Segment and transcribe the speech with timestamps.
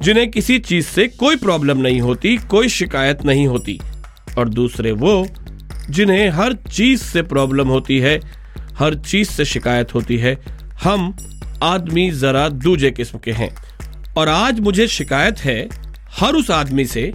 [0.00, 3.80] जिन्हें किसी चीज़ से कोई प्रॉब्लम नहीं होती, कोई शिकायत नहीं होती।
[4.38, 5.26] और दूसरे वो,
[5.90, 8.20] जिन्हें हर चीज़ से प्रॉब्लम होती है,
[8.78, 10.38] हर चीज़ से शिकायत होती है।
[10.82, 11.16] हम
[11.62, 13.56] आदमी जरा दूजे किस्म के हैं।
[14.16, 15.68] और आज मुझे शिकायत है
[16.20, 17.12] हर उस आदमी से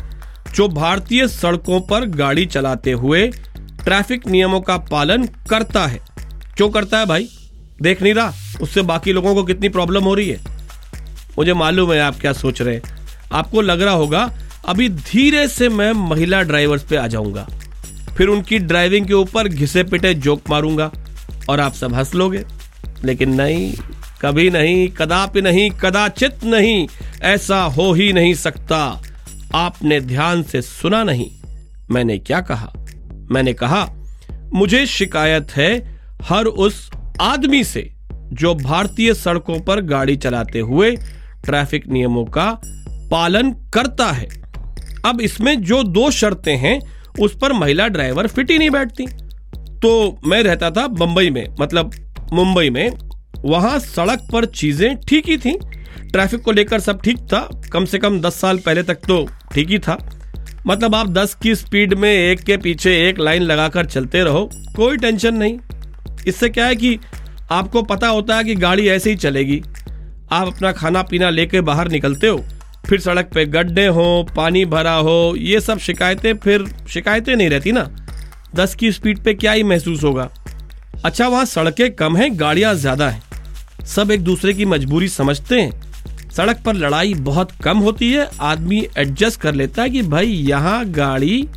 [0.55, 3.27] जो भारतीय सड़कों पर गाड़ी चलाते हुए
[3.83, 5.99] ट्रैफ़िक नियमों का पालन करता है।
[6.57, 7.29] क्यों करता है भाई?
[7.81, 8.33] देख नहीं रहा?
[8.61, 10.52] उससे बाकी लोगों को कितनी प्रॉब्लम हो रही है?
[11.37, 12.81] मुझे मालूम है आप क्या सोच रहे हैं।
[13.31, 14.33] आपको लग रहा होगा,
[14.67, 17.47] अभी धीरे से मैं महिला ड्राइवर्स पे आ जाऊँगा।
[18.17, 20.91] फिर उनकी ड्राइविंग के ऊपर घिसे पिटे जोक मारूँगा
[21.49, 22.43] और आप सब हंस लोगे।
[23.03, 23.73] लेकिन नहीं,
[24.21, 26.87] कभी नहीं, कदापि नहीं, कदाचित नहीं,
[27.21, 29.01] ऐसा हो ही नहीं सकता।
[29.55, 31.31] आपने ध्यान से सुना नहीं।
[31.91, 32.73] मैंने क्या कहा?
[33.31, 33.93] मैंने कहा,
[34.53, 37.93] मुझे शिकायत है हर उस आदमी से
[38.33, 40.97] जो भारतीय सड़कों पर गाड़ी चलाते हुए
[41.43, 42.49] ट्रैफ़िक नियमों का
[43.11, 44.27] पालन करता है।
[45.05, 46.79] अब इसमें जो दो शर्तें हैं,
[47.19, 49.05] उस पर महिला ड्राइवर फिट ही नहीं बैठती।
[49.79, 51.91] तो मैं रहता था बंबई में मतलब
[52.33, 52.89] मुंबई में।
[53.45, 55.57] वहाँ सड़क पर चीज़ें ठीक ही थी।
[56.11, 57.39] ट्रैफ़िक को लेकर सब ठीक था।
[57.73, 59.97] कम से कम दस साल पहले तक तो ठीक ही था।
[60.67, 64.97] मतलब आप दस की स्पीड में एक के पीछे एक लाइन लगाकर चलते रहो, कोई
[64.97, 65.57] टेंशन नहीं।
[66.27, 66.97] इससे क्या है कि
[67.51, 69.61] आपको पता होता है कि गाड़ी ऐसे ही चलेगी।
[70.33, 72.43] आप अपना खाना पीना लेके बाहर निकलते हो,
[72.87, 77.71] फिर सड़क पे गड्ढे हो, पानी भरा हो, ये सब शिकायतें फिर शिकायतें नहीं रहती
[77.71, 77.89] ना।
[78.55, 80.29] दस की स्पीड पे क्या ही महसूस होगा।
[81.05, 86.29] अच्छा वहाँ सड़कें कम हैं, गाड़ियाँ ज़्यादा हैं। सब एक दूसरे की मजबूरी समझते हैं।
[86.31, 90.85] सड़क पर लड़ाई बहुत कम होती है, आदमी एडजस्ट कर लेता है कि भाई यहाँ
[90.87, 91.47] गाड़ी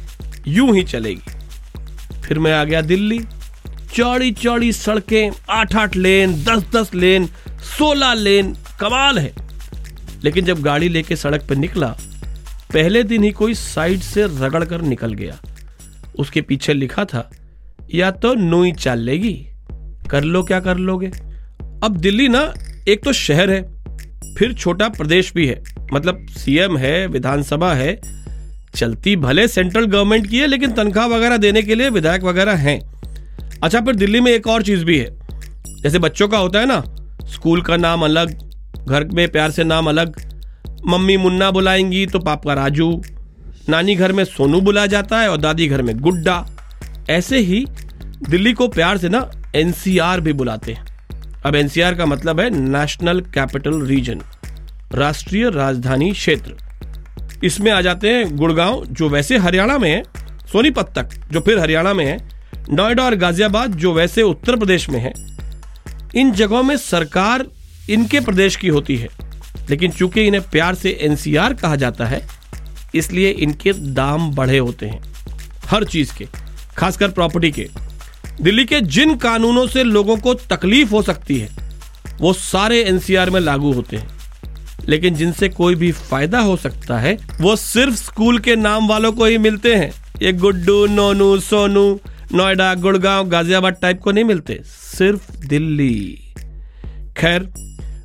[0.49, 3.21] यूँ ही चलेगी। फिर मैं आ गया दिल्ली।
[3.95, 7.27] चौड़ी चौड़ी सड़कें आठ आठ लेन दस दस लेन,
[7.69, 9.33] सोलह लेन कमाल है।
[10.25, 11.97] लेकिन जब गाड़ी लेके सड़क पर निकला,
[12.73, 15.39] पहले दिन ही कोई साइड से रगड़ कर निकल गया।
[16.19, 17.31] उसके पीछे लिखा था,
[17.95, 19.47] या तो नोई चाल लेगी
[20.11, 21.07] कर लो क्या कर लोगे।
[21.85, 22.55] अब दिल्ली ना,
[22.89, 23.85] एक तो शहर है,
[24.39, 28.01] फिर छोटा प्रदेश भी है। मतलब सीएम है, विधानसभा है,
[28.75, 32.81] चलती भले सेंट्रल गवर्नमेंट की है, लेकिन तनख्वाह वगैरह देने के लिए विधायक वगैरह हैं।
[33.63, 35.19] अच्छा फिर दिल्ली में एक और चीज़ भी है।
[35.83, 36.85] जैसे बच्चों का होता है ना,
[37.27, 38.46] स्कूल का नाम अलग
[38.89, 40.17] घर में प्यार से नाम अलग।
[40.87, 43.03] मम्मी मुन्ना बुलाएँगी तो पापा राजू।
[43.69, 46.47] नानी घर में सोनू बुलाया जाता है और दादी घर में गुड्डा।
[47.11, 47.67] ऐसे ही
[48.29, 50.85] दिल्ली को प्यार से ना एनसीआर भी बुलाते हैं।
[51.47, 54.21] अब एनसीआर का मतलब है नेशनल कैपिटल रीजन,
[54.95, 56.55] राष्ट्रीय राजधानी क्षेत्र।
[57.45, 60.03] इसमें आ जाते हैं गुड़गांव, जो वैसे हरियाणा में है,
[60.53, 62.19] सोनीपत तक, जो फिर हरियाणा में है।
[62.71, 65.13] नोएडा और गाजियाबाद, जो वैसे उत्तर प्रदेश में है।
[66.17, 67.47] इन जगहों में सरकार
[67.91, 69.09] इनके प्रदेश की होती है।
[69.71, 72.27] लेकिन चूँकि इन्हें प्यार से एनसीआर कहा जाता है,
[72.95, 75.03] इसलिए इनके दाम बढ़े होते हैं।
[75.67, 76.27] हर चीज़ के,
[76.77, 77.69] खासकर प्रॉपर्टी के।
[78.41, 81.49] दिल्ली के जिन कानूनों से लोगों को तकलीफ़ हो सकती है,
[82.21, 84.09] वो सारे एनसीआर में लागू होते हैं।
[84.89, 89.25] लेकिन जिनसे कोई भी फ़ायदा हो सकता है, वो सिर्फ़ स्कूल के नाम वालों को
[89.25, 89.93] ही मिलते हैं।
[90.23, 92.01] ये गुड्डू, नोनू, सोनू,
[92.35, 96.26] नोएडा, गुड़गांव, गाजियाबाद टाइप को नहीं मिलते, सिर्फ़ दिल्ली।
[97.17, 97.49] खैर,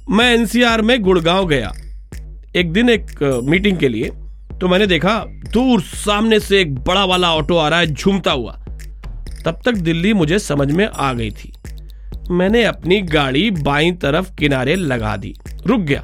[0.10, 1.72] मैं एनसीआर में गुड़गांव गया।
[2.56, 4.10] एक दिन एक मीटिंग के लिए
[4.54, 5.14] तो मैंने देखा
[5.54, 8.52] दूर सामने से एक बड़ा वाला ऑटो आ रहा है, झूमता हुआ।
[9.46, 11.52] तब तक दिल्ली मुझे समझ में आ गई थी।
[12.32, 15.34] मैंने अपनी गाड़ी बाई तरफ़ किनारे लगा दी,
[15.68, 16.04] रुक गया।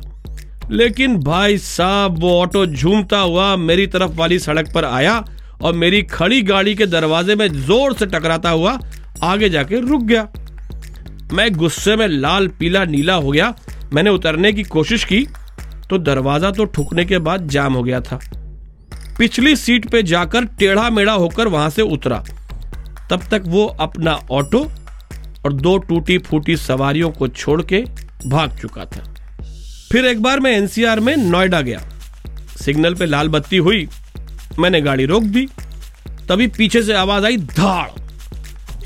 [0.71, 5.23] लेकिन भाई साहब, वो ऑटो झूमता हुआ मेरी तरफ़ वाली सड़क पर आया
[5.61, 8.77] और मेरी खड़ी गाड़ी के दरवाजे में ज़ोर से टकराता हुआ
[9.23, 10.27] आगे जाके रुक गया।
[11.33, 13.53] मैं गुस्से में लाल, पीला, नीला हो गया।
[13.93, 15.27] मैंने उतरने की कोशिश की
[15.89, 18.19] तो दरवाज़ा तो ठुकने के बाद जाम हो गया था।
[19.17, 22.23] पिछली सीट पे जाकर टेढ़ा मेढ़ा होकर वहाँ से उतरा।
[23.09, 24.63] तब तक वो अपना ऑटो
[25.45, 27.83] और दो टूटी फूटी सवारियों को छोड़ के
[28.27, 29.03] भाग चुका था।
[29.91, 31.81] फिर एक बार मैं एनसीआर में नोएडा गया।
[32.61, 33.87] सिग्नल पे लाल बत्ती हुई।
[34.59, 35.47] मैंने गाड़ी रोक दी।
[36.29, 38.06] तभी पीछे से आवाज़ आई, धाड़!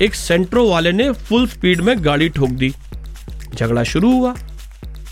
[0.02, 2.72] एक सेंट्रो वाले ने फुल स्पीड में गाड़ी ठोक दी।
[3.54, 4.34] झगड़ा शुरू हुआ।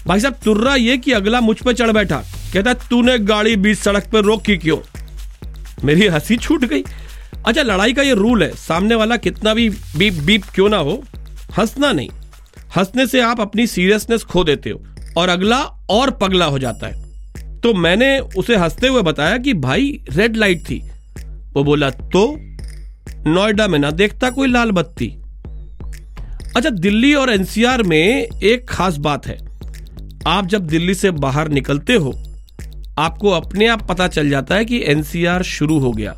[0.07, 4.11] भाई साहब, तुर्रा ये कि अगला मुझ पे चढ़ बैठा। कहता, तूने गाड़ी बीच सड़क
[4.13, 4.79] पर रोकी क्यों?
[5.85, 6.83] मेरी हँसी छूट गई।
[7.47, 11.05] अच्छा लड़ाई का ये रूल है। सामने वाला कितना भी बीप बीप क्यों ना हो,
[11.59, 12.09] हंसना नहीं।
[12.77, 14.83] हंसने से आप अपनी सीरियसनेस खो देते हो
[15.17, 17.11] और अगला और पगला हो जाता है।
[17.61, 20.91] तो मैंने उसे हँसते हुए बताया कि भाई रेड लाइट थी।
[21.55, 22.50] वो बोला तो?
[23.27, 25.07] नोएडा में ना, देखता कोई लाल बत्ती।
[26.57, 29.39] अच्छा दिल्ली और एनसीआर में एक खास बात है।
[30.27, 32.23] आप जब दिल्ली से बाहर निकलते हो,
[32.99, 36.17] आपको अपने आप पता चल जाता है कि एनसीआर शुरू हो गया।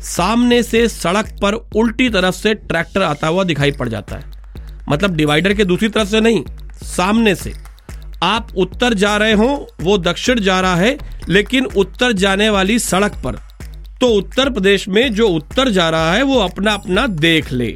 [0.00, 4.24] सामने से सड़क पर उल्टी तरफ़ से ट्रैक्टर आता हुआ दिखाई पड़ जाता है।
[4.88, 7.52] मतलब डिवाइडर के दूसरी तरफ़ से नहीं, सामने से।
[8.22, 10.98] आप उत्तर जा रहे हो, वो दक्षिण जा रहा है,
[11.28, 13.53] लेकिन उत्तर जाने वाली सड़क पर।
[14.00, 17.74] तो उत्तर प्रदेश में जो उत्तर जा रहा है, वो अपना अपना देख ले।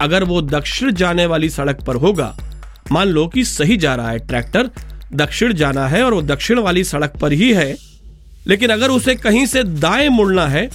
[0.00, 2.34] अगर वो दक्षिण जाने वाली सड़क पर होगा,
[2.92, 4.70] मान लो कि सही जा रहा है ट्रैक्टर,
[5.14, 7.76] दक्षिण जाना है और वो दक्षिण वाली सड़क पर ही है,
[8.46, 10.68] लेकिन अगर उसे कहीं से दाएँ मुड़ना है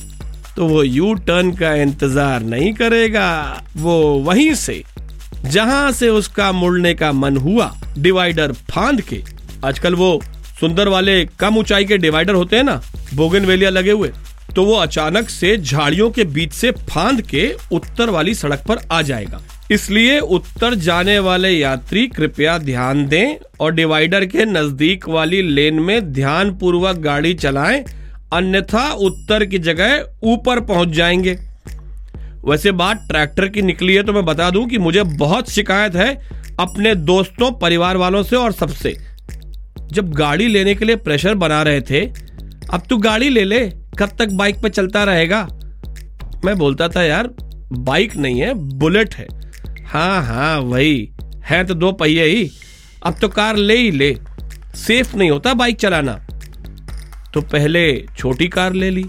[0.55, 4.83] तो वो यू टर्न का इंतज़ार नहीं करेगा। वो वहीं से,
[5.45, 9.21] जहाँ से उसका मुड़ने का मन हुआ, डिवाइडर फांद के।
[9.65, 10.19] आजकल वो
[10.59, 12.81] सुंदर वाले कम ऊंचाई के डिवाइडर होते हैं ना
[13.13, 14.11] बोगन लगे हुए।
[14.55, 19.01] तो वो अचानक से झाड़ियों के बीच से फांद के उत्तर वाली सड़क पर आ
[19.01, 19.41] जाएगा।
[19.71, 26.11] इसलिए उत्तर जाने वाले यात्री कृपया ध्यान दें और डिवाइडर के नज़दीक वाली लेन में
[26.13, 27.83] ध्यान पूर्वक गाड़ी चलाएँ,
[28.33, 31.37] अन्यथा उत्तर की जगह ऊपर पहुँच जाएँगे।
[32.45, 36.13] वैसे बात ट्रैक्टर की निकली है तो मैं बता दूँ कि मुझे बहुत शिकायत है
[36.59, 38.95] अपने दोस्तों, परिवार वालों से और सबसे।
[39.91, 42.05] जब गाड़ी लेने के लिए प्रेशर बना रहे थे
[42.71, 45.47] अब तू गाड़ी ले ले, कब तक बाइक पे चलता रहेगा?
[46.45, 47.29] मैं बोलता था, यार
[47.71, 49.27] बाइक नहीं है बुलेट है।
[49.85, 51.11] हाँ हाँ वही,
[51.45, 52.51] है तो दो पहिए ही।
[53.05, 54.17] अब तो कार ले ही ले।
[54.75, 56.27] सेफ़ नहीं होता बाइक चलाना।
[57.33, 59.05] तो पहले छोटी कार ले ली।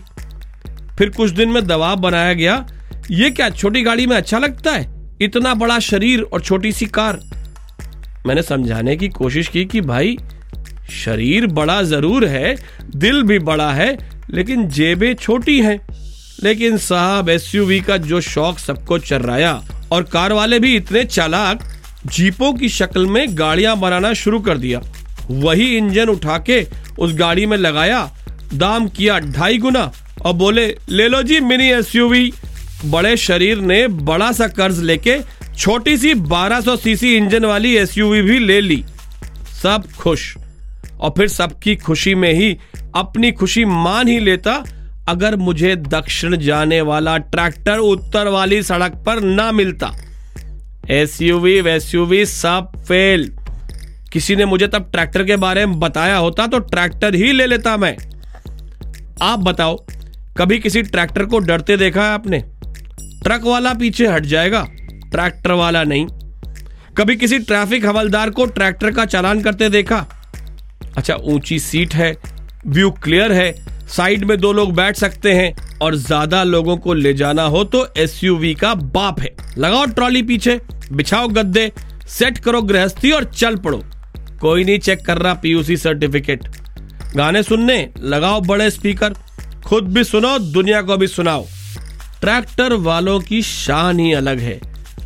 [0.99, 2.67] फिर कुछ दिन में दबाव बनाया गया।
[3.11, 5.11] ये क्या, छोटी गाड़ी में अच्छा लगता है?
[5.21, 7.21] इतना बड़ा शरीर और छोटी सी कार।
[8.27, 10.19] मैंने समझाने की कोशिश की कि भाई
[10.91, 12.57] शरीर बड़ा ज़रूर है,
[12.97, 13.99] दिल भी बड़ा है,
[14.31, 15.81] लेकिन जेबें छोटी हैं।
[16.43, 21.63] लेकिन साहब एसयूवी का जो शौक सबको चर्राया, और कार वाले भी इतने चालाक,
[22.07, 24.81] जीपों की शक्ल में गाड़ियाँ बनाना शुरू कर दिया।
[25.31, 26.67] वही इंजन उठा के
[26.99, 28.11] उस गाड़ी में लगाया,
[28.55, 29.93] दाम किया ढाई गुना,
[30.25, 32.33] और बोले, ले लो जी मिनी एसयूवी
[32.85, 35.19] बड़े शरीर ने बड़ा सा कर्ज लेके
[35.59, 38.85] छोटी सी 1200 सीसी इंजन वाली एसयूवी भी ले ली।
[39.63, 40.35] सब खुश।
[41.01, 42.57] और फिर सबकी खुशी में ही,
[42.97, 44.63] अपनी खुशी मान ही लेता,
[45.09, 49.93] अगर मुझे दक्षिण जाने वाला ट्रैक्टर उत्तर वाली सड़क पर ना मिलता।
[50.91, 53.31] एसयूवी वैसयूवी सब फेल
[54.13, 57.77] किसी ने मुझे तब ट्रैक्टर के बारे में बताया होता तो ट्रैक्टर ही ले लेता
[57.77, 57.97] मैं।
[59.23, 59.77] आप बताओ,
[60.37, 62.39] कभी किसी ट्रैक्टर को डरते देखा है आपने?
[63.23, 64.67] ट्रक वाला पीछे हट जाएगा,
[65.11, 66.07] ट्रैक्टर वाला नहीं।
[66.97, 70.05] कभी किसी ट्रैफ़िक हवलदार को ट्रैक्टर का चालान करते देखा?
[70.97, 72.15] अच्छा ऊँची सीट है,
[72.67, 73.53] व्यू क्लियर है,
[73.89, 77.87] साइड में दो लोग बैठ सकते हैं और ज़्यादा लोगों को ले जाना हो तो
[77.99, 80.61] एसयूवी का बाप है। लगाओ ट्रॉली पीछे,
[80.93, 81.71] बिछाओ गद्दे,
[82.09, 83.83] सेट करो गृहस्थी और चल पड़ो।
[84.41, 86.49] कोई नहीं चेक कर रहा पीयूसी सर्टिफिकेट।
[87.17, 89.15] गाने सुनने, लगाओ बड़े स्पीकर,
[89.67, 91.47] खुद भी सुनो दुनिया को भी सुनाओ।
[92.21, 94.59] ट्रैक्टर वालों की शान ही अलग है।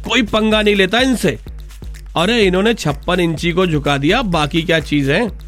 [0.04, 1.38] कोई पंगा नहीं लेता इनसे।
[2.16, 5.47] अरे, इन्होंने छप्पन इंची को झुका दिया, बाकी क्या चीज़ है?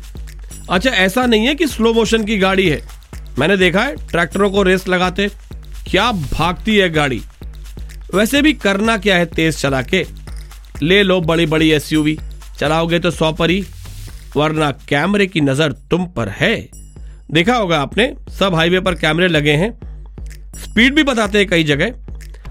[0.70, 2.80] अच्छा ऐसा नहीं है कि स्लो मोशन की गाड़ी है।
[3.38, 5.28] मैंने देखा है, ट्रैक्टरों को रेस लगाते,
[5.86, 7.20] क्या भागती है गाड़ी।
[8.14, 10.04] वैसे भी करना क्या है तेज चला के
[10.82, 12.18] ले लो बड़ी बड़ी एसयूवी
[12.58, 13.64] चलाओगे तो सौ पर ही
[14.36, 16.54] वरना कैमरे की नज़र तुम पर है।
[17.30, 19.72] देखा होगा आपने, सब हाईवे पर कैमरे लगे हैं।
[20.56, 21.92] स्पीड भी बताते हैं कई जगह।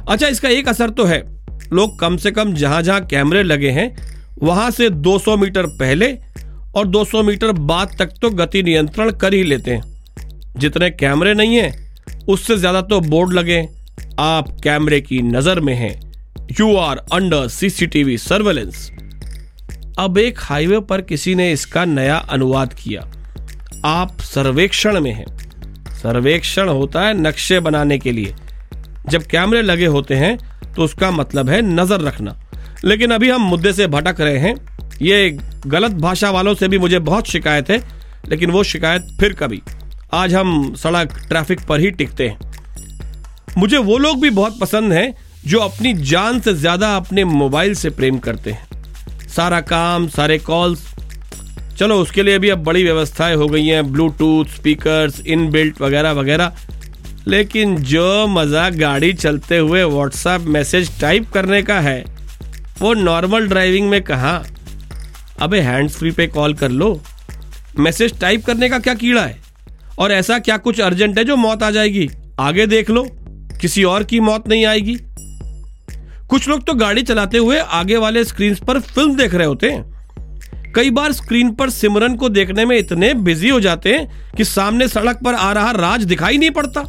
[0.10, 1.24] अच्छा इसका एक असर तो है,
[1.74, 3.96] लोग कम से कम जहाँ जहाँ कैमरे लगे हैं,
[4.40, 6.18] वहाँ से 200 मीटर पहले
[6.76, 9.84] और 200 मीटर बाद तक तो गति नियंत्रण कर ही लेते हैं।
[10.58, 11.74] जितने कैमरे नहीं है,
[12.30, 13.68] उससे ज़्यादा तो बोर्ड लगे।
[14.20, 15.94] आप कैमरे की नज़र में हैं।
[16.60, 18.90] You are under CCTV surveillance
[20.00, 23.02] अब एक हाईवे पर किसी ने इसका नया अनुवाद किया।
[23.86, 25.26] आप सर्वेक्षण में हैं।
[25.94, 28.34] सर्वेक्षण होता है नक्शे बनाने के लिए।
[29.10, 32.36] जब कैमरे लगे होते हैं तो उसका मतलब है नज़र रखना।
[32.86, 34.56] लेकिन अभी हम मुद्दे से भटक रहे हैं।
[35.02, 35.30] ये
[35.68, 37.82] गलत भाषा वालों से भी मुझे बहुत शिकायत है,
[38.30, 39.62] लेकिन वो शिकायत फिर कभी।
[40.14, 42.38] आज हम सड़क ट्रैफ़िक पर ही टिकते हैं।
[43.58, 45.14] मुझे वो लोग भी बहुत पसंद हैं
[45.46, 50.88] जो अपनी जान से ज़्यादा अपने मोबाइल से प्रेम करते हैं। सारा काम, सारे कॉल्स
[51.78, 56.12] चलो, उसके लिए भी अब बड़ी व्यवस्थाएँ हो गई हैं ब्लूटूथ स्पीकर्स इन बिल्ट वगैरह
[56.12, 56.52] वगैरह।
[57.28, 62.04] लेकिन जो मज़ा गाड़ी चलते हुए व्हाट्सएप मैसेज टाइप करने का है,
[62.82, 64.38] वो नॉर्मल ड्राइविंग में कहा
[65.42, 67.02] अबे हैंड्स फ्री पे कॉल कर लो।
[67.80, 69.38] मैसेज टाइप करने का क्या कीड़ा है?
[70.00, 72.10] और ऐसा क्या कुछ अर्जेंट है जो मौत आ जाएगी?
[72.40, 73.08] आगे देख लो।
[73.62, 74.98] किसी और की मौत नहीं आएगी।
[76.30, 80.74] कुछ लोग तो गाड़ी चलाते हुए आगे वाले स्क्रीन पर फ़िल्म देख रहे होते हैं।
[80.76, 84.88] कई बार स्क्रीन पर सिमरन को देखने में इतने बिज़ी हो जाते हैं कि सामने
[84.88, 86.82] सड़क पर आ रहा राज दिखाई नहीं पड़ता।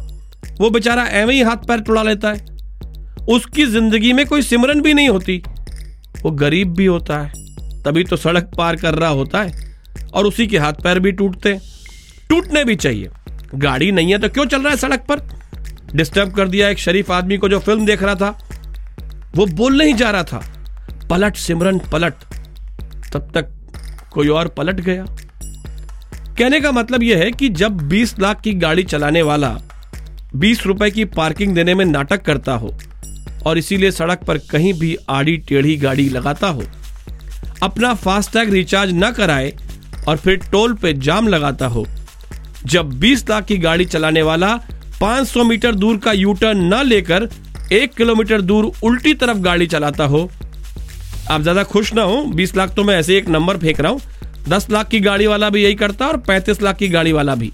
[0.59, 2.45] वो बेचारा एवं ही हाथ पैर टुड़ा लेता है।
[3.29, 5.41] उसकी ज़िंदगी में कोई सिमरन भी नहीं होती।
[6.23, 7.33] वो गरीब भी होता है।
[7.85, 9.69] तभी तो सड़क पार कर रहा होता है
[10.13, 11.59] और उसी के हाथ पैर भी टूटते
[12.29, 13.09] टूटने भी चाहिए।
[13.55, 15.21] गाड़ी नहीं है तो क्यों चल रहा है सड़क पर?
[15.95, 18.29] डिस्टर्ब कर दिया एक शरीफ आदमी को जो फ़िल्म देख रहा था।
[19.35, 20.41] वो बोल नहीं जा रहा था।
[21.09, 22.13] पलट सिमरन पलट।
[23.13, 23.51] तब तक
[24.11, 25.05] कोई और पलट गया।
[26.37, 29.57] कहने का मतलब यह है कि जब 20 लाख की गाड़ी चलाने वाला
[30.35, 32.73] 20 रुपए की पार्किंग देने में नाटक करता हो
[33.45, 36.63] और इसीलिए सड़क पर कहीं भी आड़ी टेढ़ी गाड़ी लगाता हो
[37.63, 39.53] अपना फास्टैग रिचार्ज न कराए
[40.07, 41.85] और फिर टोल पे जाम लगाता हो।
[42.65, 44.55] जब 20 लाख की गाड़ी चलाने वाला
[45.01, 47.27] 500 मीटर दूर का यू टर्न न लेकर
[47.73, 50.29] एक किलोमीटर दूर उल्टी तरफ़ गाड़ी चलाता हो।
[51.31, 54.01] आप ज़्यादा खुश ना हो 20 लाख तो मैं ऐसे एक नंबर फेंक रहा हूँ।
[54.49, 57.51] 10 लाख की गाड़ी वाला भी यही करता और 35 लाख की गाड़ी वाला भी।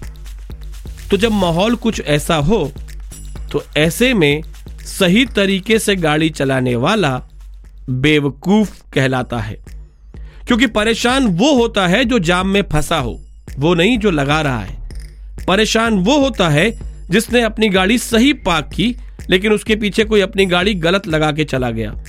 [1.10, 2.70] तो जब माहौल कुछ ऐसा हो
[3.52, 4.42] तो ऐसे में
[4.88, 7.10] सही तरीके से गाड़ी चलाने वाला
[7.90, 9.56] बेवकूफ़ कहलाता है।
[10.48, 13.20] क्योंकि परेशान वो होता है जो जाम में फंसा हो,
[13.58, 14.88] वो नहीं जो लगा रहा है।
[15.46, 18.96] परेशान वो होता है जिसने अपनी गाड़ी सही पार्क की,
[19.30, 22.04] लेकिन उसके पीछे कोई अपनी गाड़ी गलत लगा के चला गया।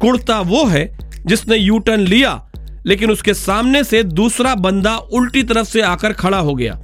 [0.00, 2.52] कुर्ता वो है जिसने यू टर्न लिया,
[2.86, 6.82] लेकिन उसके सामने से दूसरा बंदा उल्टी तरफ़ से आकर खड़ा हो गया।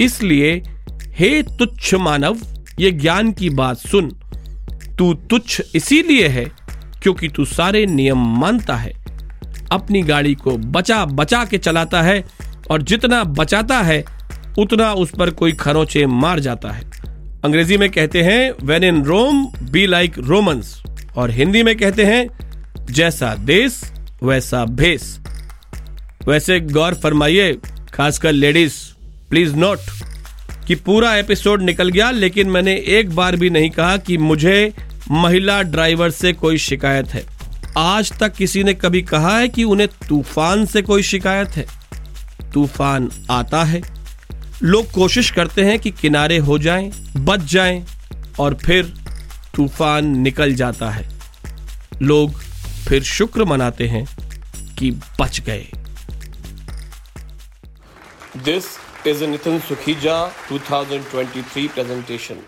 [0.00, 0.62] इसलिए,
[1.06, 2.38] हे तुच्छ मानव,
[2.80, 4.10] ये ज्ञान की बात सुन।
[4.98, 6.52] तू तुच्छ इसीलिए है
[7.02, 8.99] क्योंकि तू सारे नियम मानता है।
[9.72, 12.24] अपनी गाड़ी को बचा बचा के चलाता है
[12.70, 14.04] और जितना बचाता है,
[14.58, 16.84] उतना उस पर कोई खरोचे मार जाता है।
[17.44, 20.82] अंग्रेज़ी में कहते हैं when in Rome be like Romans
[21.16, 22.28] और हिंदी में कहते हैं,
[22.90, 23.80] जैसा देश,
[24.22, 25.18] वैसा भेस.
[26.26, 27.52] वैसे गौर फरमाइए,
[27.94, 28.74] खासकर लेडीज़
[29.30, 29.78] प्लीज़ नोट
[30.66, 34.72] कि पूरा एपिसोड निकल गया, लेकिन मैंने एक बार भी नहीं कहा कि मुझे
[35.10, 37.24] महिला ड्राइवर से कोई शिकायत है।
[37.78, 41.66] आज तक किसी ने कभी कहा है कि उन्हें तूफ़ान से कोई शिकायत है?
[42.54, 43.82] तूफ़ान आता है।
[44.62, 47.86] लोग कोशिश करते हैं कि किनारे हो जाएँ, बच जाएँ
[48.38, 48.94] और फिर
[49.54, 51.08] तूफ़ान निकल जाता है।
[52.02, 52.34] लोग
[52.88, 54.06] फिर शुक्र मनाते हैं
[54.78, 55.66] कि बच गए।
[58.36, 58.64] This
[59.06, 62.40] is Nitin Sukhija 2023 presentation